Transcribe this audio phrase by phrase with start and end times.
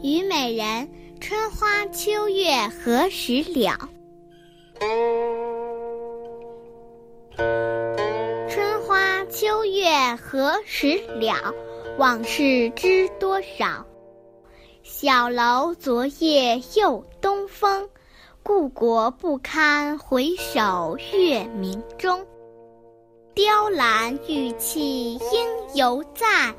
[0.00, 0.88] 虞美人，
[1.20, 3.76] 春花秋月何时了？
[8.48, 11.52] 春花秋月何时了？
[11.98, 13.84] 往事知多少？
[14.84, 17.90] 小楼昨夜又东风，
[18.44, 22.24] 故国不堪回首月明中。
[23.34, 26.54] 雕栏玉砌应犹在，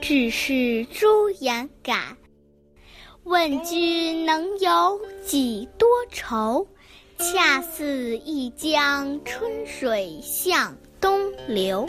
[0.00, 2.16] 只是朱颜改。
[3.28, 6.66] 问君能有几多愁？
[7.18, 11.86] 恰似一江春水向东流。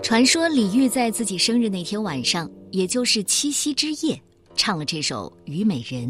[0.00, 4.22] 传说李煜在自己生日那天晚上，也就是七夕之夜。
[4.60, 6.06] 唱了这首《虞美人》，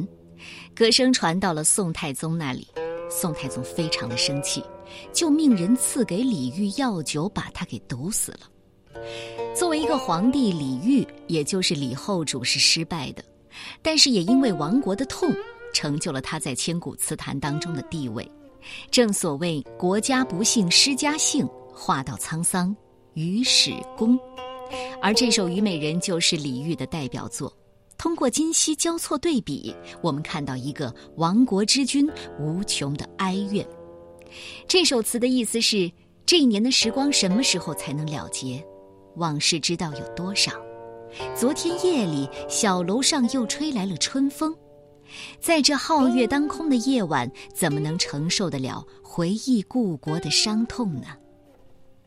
[0.75, 2.67] 歌声传到了宋太宗那里。
[3.09, 4.61] 宋太宗非常的生气，
[5.13, 8.41] 就命人赐给李煜药酒，把他给毒死了。
[9.55, 13.23] 作为一个皇帝，李煜也就是李后主是失败的，
[13.83, 15.33] 但是也因为亡国的痛，
[15.73, 18.29] 成就了他在千古词坛当中的地位。
[18.91, 22.77] 正所谓“国家不幸诗家幸，话到沧桑
[23.15, 24.19] 与史公”，
[25.01, 27.57] 而这首《虞美人》就是李煜的代表作。
[28.01, 33.63] 通过今昔交错对比，我们看到一个亡国之君无穷的哀怨。
[34.67, 35.93] 这首词的意思是：
[36.25, 38.67] 这一年的时光什么时候才能了结？
[39.17, 40.51] 往事知道有多少？
[41.37, 44.57] 昨天夜里，小楼上又吹来了春风。
[45.39, 51.09] 在这皓月当空的夜晚，怎么能承受得了回忆故国的伤痛呢？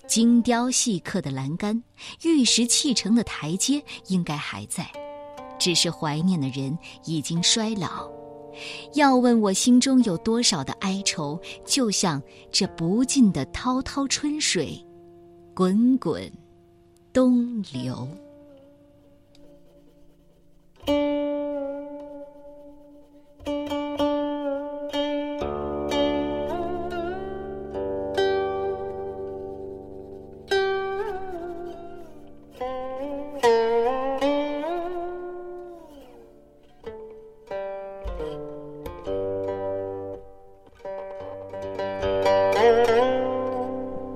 [0.08, 1.84] 精雕细刻的栏杆，
[2.24, 4.92] 玉石砌成的台阶，应该还在。
[5.64, 8.12] 只是怀念的人已经衰老，
[8.96, 14.78] 要问我心中有多少的哀愁，就像这不尽的滔滔春水，
[15.54, 16.30] 滚滚
[17.14, 18.06] 东流。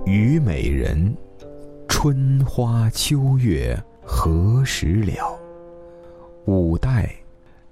[0.06, 1.16] 虞美人，
[1.88, 5.38] 春花秋月何时了？
[6.46, 7.14] 五代，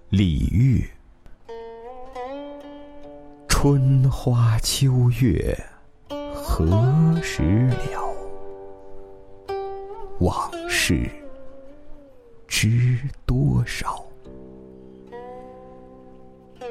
[0.09, 0.85] 李煜。
[3.47, 5.57] 春花秋月
[6.33, 8.13] 何时了？
[10.19, 11.09] 往事
[12.47, 14.05] 知多少？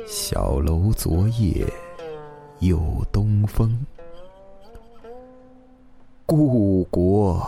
[0.06, 1.66] 小楼昨夜
[2.58, 2.78] 又
[3.10, 3.74] 东风。
[6.26, 7.46] 故国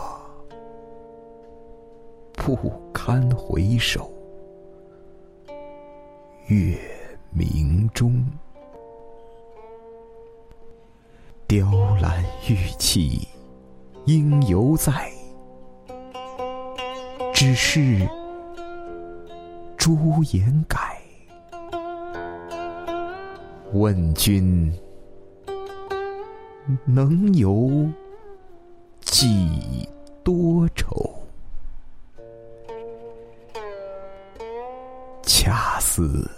[2.33, 2.55] 不
[2.91, 4.11] 堪回首
[6.47, 6.75] 月
[7.29, 8.25] 明中。
[11.47, 11.69] 雕
[12.01, 13.27] 栏玉砌
[14.05, 15.11] 应犹在，
[17.33, 18.07] 只是
[19.77, 20.86] 朱颜改。
[23.73, 24.71] 问君
[26.85, 27.89] 能有？
[29.01, 29.87] 几
[30.23, 31.25] 多愁？
[35.23, 36.29] 恰似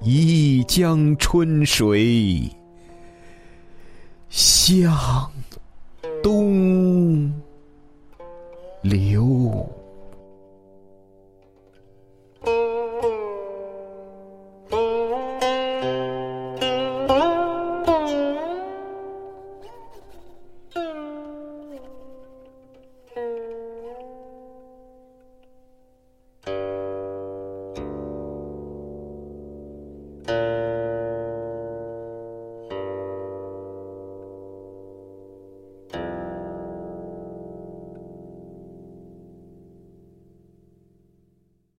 [0.00, 2.50] 一江春水
[4.28, 5.30] 向